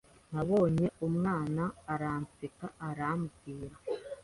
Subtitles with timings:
[0.33, 1.63] nabonye umwana
[1.93, 3.77] Aranseka arambwira